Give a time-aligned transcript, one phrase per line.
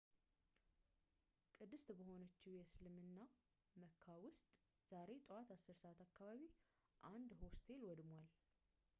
[1.63, 3.19] ቅድስት በሆነችው የእስልምና
[3.81, 4.53] መካ ውስጥ
[4.91, 6.47] ዛሬ ጠዋት 10 ሰዓት አካባቢ
[7.13, 8.25] አንድ ሆስቴል ወድሟል